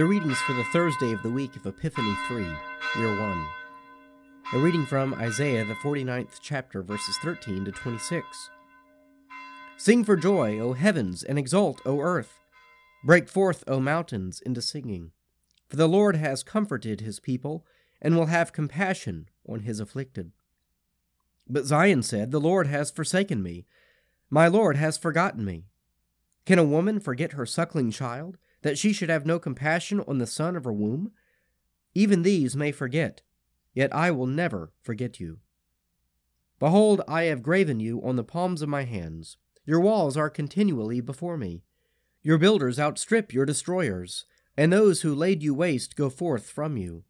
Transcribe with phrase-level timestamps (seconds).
[0.00, 2.46] The readings for the Thursday of the week of Epiphany 3,
[2.96, 3.46] Year 1.
[4.54, 8.26] A reading from Isaiah, the 49th chapter, verses 13 to 26.
[9.76, 12.40] Sing for joy, O heavens, and exult, O earth.
[13.04, 15.10] Break forth, O mountains, into singing.
[15.68, 17.66] For the Lord has comforted his people,
[18.00, 20.32] and will have compassion on his afflicted.
[21.46, 23.66] But Zion said, The Lord has forsaken me.
[24.30, 25.66] My Lord has forgotten me.
[26.46, 28.38] Can a woman forget her suckling child?
[28.62, 31.12] That she should have no compassion on the son of her womb?
[31.94, 33.22] Even these may forget,
[33.74, 35.38] yet I will never forget you.
[36.58, 39.38] Behold, I have graven you on the palms of my hands.
[39.64, 41.62] Your walls are continually before me.
[42.22, 47.04] Your builders outstrip your destroyers, and those who laid you waste go forth from you.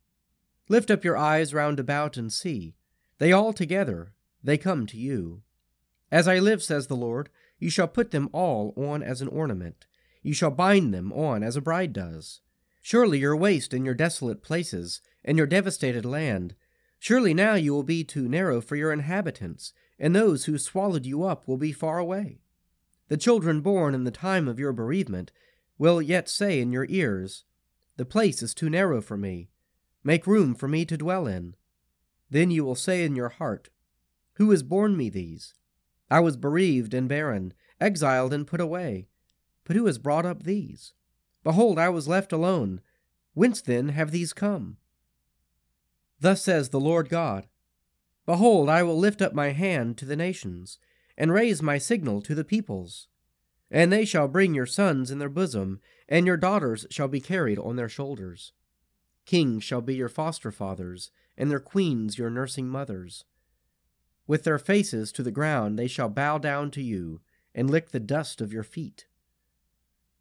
[0.69, 2.77] Lift up your eyes round about and see.
[3.19, 5.43] They all together, they come to you.
[6.13, 9.87] As I live, says the Lord, you shall put them all on as an ornament.
[10.23, 12.41] You shall bind them on as a bride does.
[12.83, 16.55] Surely your waste in your desolate places, and your devastated land.
[16.99, 21.23] Surely now you will be too narrow for your inhabitants, and those who swallowed you
[21.25, 22.41] up will be far away.
[23.09, 25.33] The children born in the time of your bereavement
[25.79, 27.45] will yet say in your ears,
[27.97, 29.51] The place is too narrow for me.
[30.05, 31.57] Make room for me to dwell in.
[32.31, 33.71] Then you will say in your heart,
[34.35, 35.55] Who has borne me these?
[36.11, 39.09] I was bereaved and barren, exiled and put away.
[39.65, 40.93] But who has brought up these?
[41.43, 42.81] Behold, I was left alone.
[43.35, 44.77] Whence then have these come?
[46.21, 47.47] Thus says the Lord God
[48.27, 50.79] Behold, I will lift up my hand to the nations,
[51.17, 53.09] and raise my signal to the peoples.
[53.71, 57.59] And they shall bring your sons in their bosom, and your daughters shall be carried
[57.59, 58.53] on their shoulders.
[59.27, 63.25] Kings shall be your foster fathers, and their queens your nursing mothers.
[64.27, 67.21] With their faces to the ground they shall bow down to you,
[67.55, 69.07] and lick the dust of your feet.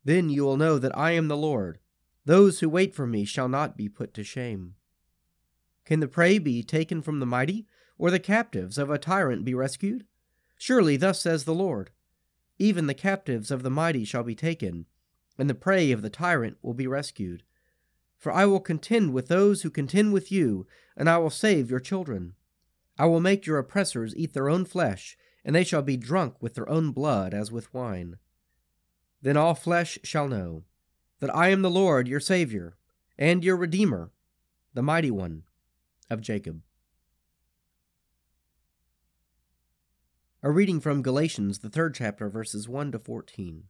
[0.03, 1.79] Then you will know that I am the Lord.
[2.25, 4.75] Those who wait for me shall not be put to shame.
[5.85, 7.65] Can the prey be taken from the mighty,
[7.97, 10.05] or the captives of a tyrant be rescued?
[10.57, 11.91] Surely thus says the Lord
[12.57, 14.85] Even the captives of the mighty shall be taken,
[15.37, 17.43] and the prey of the tyrant will be rescued.
[18.17, 21.79] For I will contend with those who contend with you, and I will save your
[21.79, 22.35] children.
[22.97, 26.55] I will make your oppressors eat their own flesh, and they shall be drunk with
[26.55, 28.17] their own blood as with wine.
[29.21, 30.63] Then all flesh shall know
[31.19, 32.77] that I am the Lord your Saviour,
[33.17, 34.11] and your Redeemer,
[34.73, 35.43] the Mighty One
[36.09, 36.61] of Jacob.
[40.41, 43.63] A reading from Galatians, the third chapter, verses 1 to 14.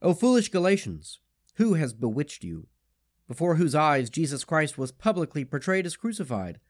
[0.00, 1.20] O foolish Galatians,
[1.56, 2.66] who has bewitched you,
[3.28, 6.60] before whose eyes Jesus Christ was publicly portrayed as crucified?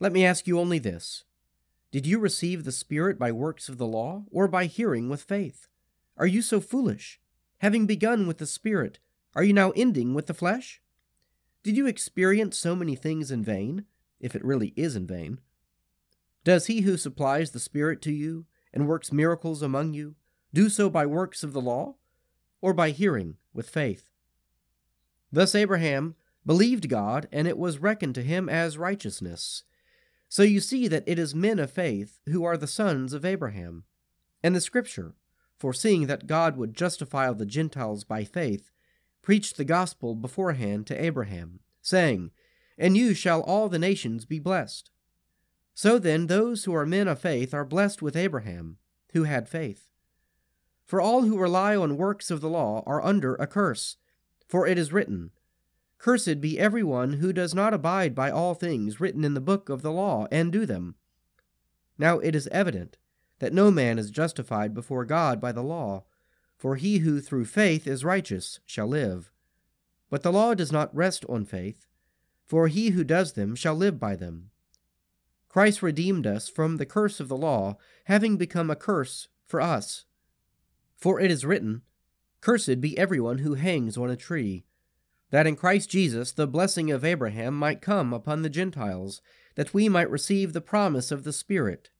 [0.00, 1.24] Let me ask you only this
[1.90, 5.68] Did you receive the Spirit by works of the law, or by hearing with faith?
[6.16, 7.20] Are you so foolish?
[7.58, 8.98] Having begun with the Spirit,
[9.34, 10.80] are you now ending with the flesh?
[11.62, 13.86] Did you experience so many things in vain,
[14.20, 15.40] if it really is in vain?
[16.44, 20.14] Does he who supplies the Spirit to you and works miracles among you
[20.52, 21.96] do so by works of the law,
[22.60, 24.10] or by hearing with faith?
[25.32, 26.14] Thus Abraham
[26.46, 29.64] believed God, and it was reckoned to him as righteousness.
[30.28, 33.84] So you see that it is men of faith who are the sons of Abraham.
[34.42, 35.14] And the Scripture,
[35.58, 38.70] foreseeing that God would justify the Gentiles by faith,
[39.22, 42.30] preached the gospel beforehand to Abraham, saying,
[42.76, 44.90] And you shall all the nations be blessed.
[45.74, 48.78] So then, those who are men of faith are blessed with Abraham,
[49.12, 49.88] who had faith.
[50.84, 53.96] For all who rely on works of the law are under a curse,
[54.46, 55.30] for it is written,
[55.98, 59.70] Cursed be every one who does not abide by all things written in the book
[59.70, 60.96] of the law and do them.
[61.96, 62.98] Now it is evident
[63.38, 66.04] that no man is justified before God by the law,
[66.56, 69.30] for he who through faith is righteous shall live.
[70.10, 71.86] But the law does not rest on faith,
[72.44, 74.50] for he who does them shall live by them.
[75.48, 80.04] Christ redeemed us from the curse of the law, having become a curse for us.
[80.96, 81.82] For it is written,
[82.40, 84.64] Cursed be everyone who hangs on a tree,
[85.30, 89.22] that in Christ Jesus the blessing of Abraham might come upon the Gentiles,
[89.54, 91.90] that we might receive the promise of the Spirit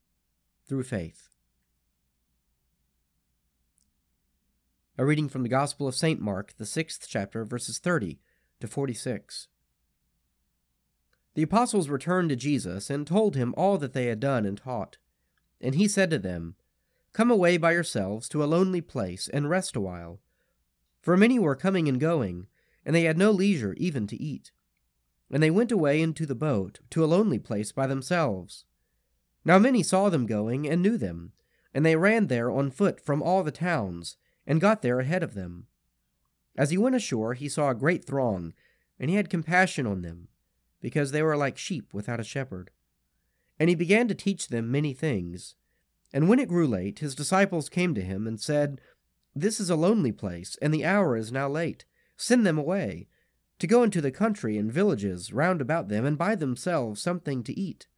[0.67, 1.29] through faith.
[4.97, 6.21] A reading from the Gospel of St.
[6.21, 8.21] Mark, the sixth chapter, verses 30
[8.61, 9.49] to 46.
[11.35, 14.99] The apostles returned to Jesus and told him all that they had done and taught.
[15.61, 16.55] And he said to them,
[17.13, 20.21] Come away by yourselves to a lonely place and rest awhile.
[21.03, 22.47] For many were coming and going,
[22.87, 24.53] and they had no leisure even to eat.
[25.31, 28.65] And they went away into the boat to a lonely place by themselves.
[29.44, 31.32] Now many saw them going and knew them,
[31.75, 35.35] and they ran there on foot from all the towns, and got there ahead of
[35.35, 35.67] them.
[36.56, 38.55] As he went ashore, he saw a great throng,
[38.99, 40.29] and he had compassion on them,
[40.81, 42.70] because they were like sheep without a shepherd.
[43.58, 45.56] And he began to teach them many things.
[46.12, 48.81] And when it grew late, his disciples came to him and said,
[49.35, 51.85] This is a lonely place, and the hour is now late.
[52.17, 53.08] Send them away,
[53.58, 57.58] to go into the country and villages round about them, and buy themselves something to
[57.58, 57.88] eat.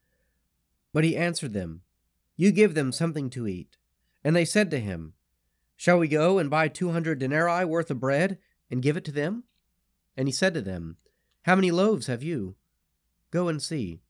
[0.96, 1.82] But he answered them,
[2.38, 3.76] You give them something to eat.
[4.25, 5.12] And they said to him,
[5.76, 8.38] Shall we go and buy two hundred denarii worth of bread,
[8.70, 9.44] and give it to them?
[10.16, 10.96] And he said to them,
[11.43, 12.56] How many loaves have you?
[13.31, 14.00] Go and see.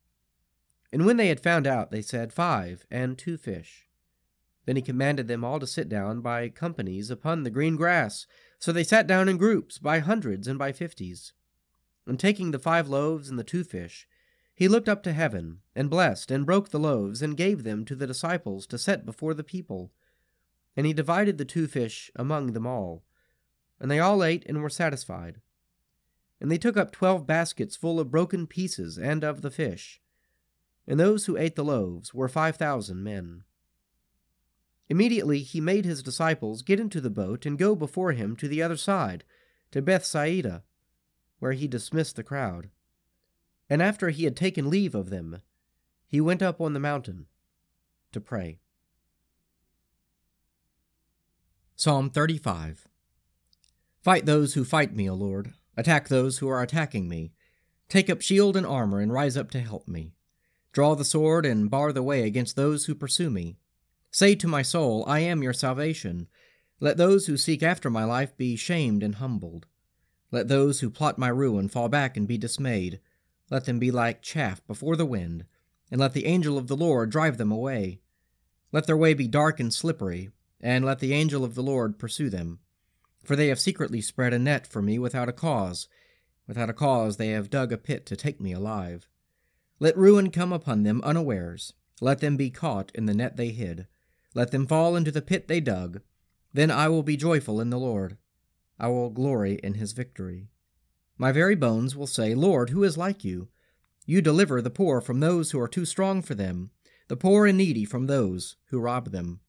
[0.93, 3.89] And when they had found out, they said, Five, and two fish.
[4.65, 8.29] Then he commanded them all to sit down by companies upon the green grass.
[8.61, 11.33] So they sat down in groups, by hundreds and by fifties.
[12.07, 14.07] And taking the five loaves and the two fish,
[14.57, 17.95] he looked up to heaven, and blessed, and broke the loaves, and gave them to
[17.95, 19.93] the disciples to set before the people.
[20.75, 23.05] And he divided the two fish among them all.
[23.79, 25.43] And they all ate and were satisfied.
[26.41, 30.01] And they took up twelve baskets full of broken pieces and of the fish.
[30.89, 33.45] And those who ate the loaves were five thousand men.
[34.89, 38.63] Immediately he made his disciples get into the boat and go before him to the
[38.63, 39.25] other side,
[39.73, 40.63] to Bethsaida,
[41.41, 42.71] where he dismissed the crowd.
[43.69, 45.41] And after he had taken leave of them,
[46.07, 47.27] he went up on the mountain
[48.13, 48.61] to pray.
[51.75, 52.87] Psalm 35
[54.03, 55.53] Fight those who fight me, O Lord.
[55.77, 57.33] Attack those who are attacking me.
[57.89, 60.15] Take up shield and armor and rise up to help me.
[60.73, 63.57] Draw the sword and bar the way against those who pursue me.
[64.11, 66.29] Say to my soul, I am your salvation.
[66.81, 69.67] Let those who seek after my life be shamed and humbled.
[70.31, 73.01] Let those who plot my ruin fall back and be dismayed.
[73.51, 75.45] Let them be like chaff before the wind,
[75.91, 78.01] and let the angel of the Lord drive them away.
[78.73, 82.29] Let their way be dark and slippery, and let the angel of the Lord pursue
[82.29, 82.59] them.
[83.25, 85.89] For they have secretly spread a net for me without a cause.
[86.47, 89.09] Without a cause they have dug a pit to take me alive.
[89.79, 91.73] Let ruin come upon them unawares.
[92.01, 93.87] Let them be caught in the net they hid.
[94.35, 96.01] Let them fall into the pit they dug.
[96.53, 98.17] Then I will be joyful in the Lord.
[98.79, 100.49] I will glory in his victory.
[101.19, 103.49] My very bones will say, Lord, who is like you?
[104.05, 106.71] You deliver the poor from those who are too strong for them,
[107.09, 109.41] the poor and needy from those who rob them.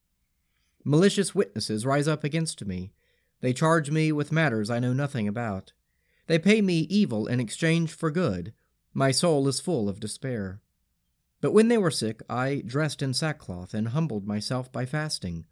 [0.83, 2.93] Malicious witnesses rise up against me.
[3.41, 5.73] They charge me with matters I know nothing about.
[6.27, 8.53] They pay me evil in exchange for good.
[8.93, 10.61] My soul is full of despair.
[11.39, 15.45] But when they were sick, I dressed in sackcloth and humbled myself by fasting.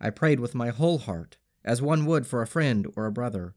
[0.00, 3.54] I prayed with my whole heart, as one would for a friend or a brother.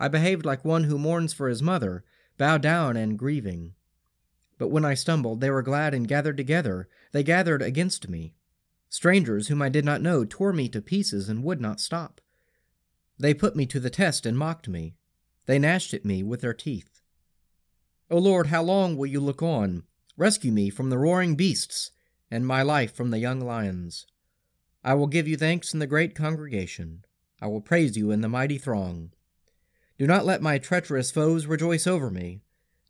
[0.00, 2.04] I behaved like one who mourns for his mother,
[2.38, 3.74] bowed down and grieving.
[4.56, 6.88] But when I stumbled, they were glad and gathered together.
[7.12, 8.32] They gathered against me.
[8.88, 12.22] Strangers whom I did not know tore me to pieces and would not stop.
[13.18, 14.96] They put me to the test and mocked me.
[15.44, 17.02] They gnashed at me with their teeth.
[18.10, 19.82] O Lord, how long will you look on?
[20.16, 21.90] Rescue me from the roaring beasts,
[22.30, 24.06] and my life from the young lions.
[24.82, 27.04] I will give you thanks in the great congregation.
[27.40, 29.12] I will praise you in the mighty throng.
[30.00, 32.40] Do not let my treacherous foes rejoice over me,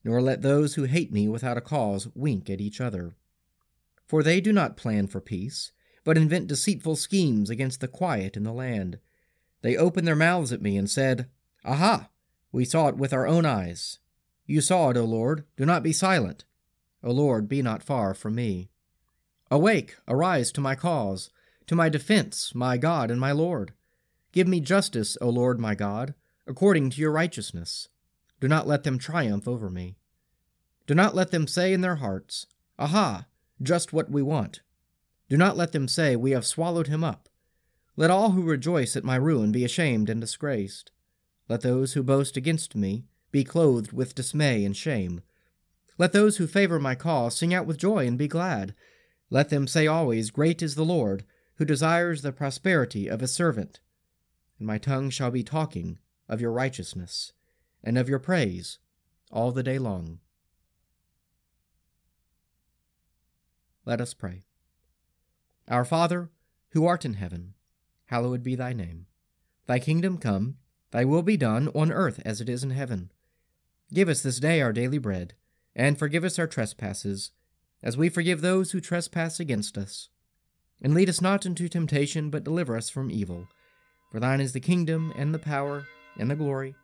[0.04, 3.16] nor let those who hate me without a cause wink at each other.
[4.06, 5.72] For they do not plan for peace,
[6.04, 9.00] but invent deceitful schemes against the quiet in the land.
[9.62, 11.28] They opened their mouths at me and said,
[11.64, 12.10] Aha!
[12.52, 13.98] We saw it with our own eyes.
[14.46, 15.42] You saw it, O Lord.
[15.56, 16.44] Do not be silent.
[17.02, 18.70] O Lord, be not far from me.
[19.50, 21.30] Awake, arise to my cause,
[21.66, 23.72] to my defense, my God and my Lord.
[24.30, 26.14] Give me justice, O Lord my God,
[26.50, 27.88] according to your righteousness.
[28.40, 29.96] Do not let them triumph over me.
[30.88, 33.26] Do not let them say in their hearts, Aha,
[33.62, 34.60] just what we want.
[35.28, 37.28] Do not let them say, We have swallowed him up.
[37.96, 40.90] Let all who rejoice at my ruin be ashamed and disgraced.
[41.48, 45.22] Let those who boast against me be clothed with dismay and shame.
[45.98, 48.74] Let those who favor my cause sing out with joy and be glad.
[49.30, 51.24] Let them say always, Great is the Lord,
[51.56, 53.78] who desires the prosperity of his servant.
[54.58, 55.98] And my tongue shall be talking
[56.30, 57.32] of your righteousness
[57.84, 58.78] and of your praise
[59.30, 60.20] all the day long.
[63.84, 64.44] Let us pray.
[65.68, 66.30] Our Father,
[66.70, 67.54] who art in heaven,
[68.06, 69.06] hallowed be thy name.
[69.66, 70.56] Thy kingdom come,
[70.92, 73.10] thy will be done on earth as it is in heaven.
[73.92, 75.34] Give us this day our daily bread
[75.74, 77.32] and forgive us our trespasses,
[77.82, 80.08] as we forgive those who trespass against us.
[80.82, 83.48] And lead us not into temptation, but deliver us from evil.
[84.10, 85.86] For thine is the kingdom, and the power,
[86.18, 86.74] and the glory,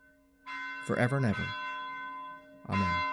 [0.87, 1.47] forever and ever.
[2.69, 3.06] Amen.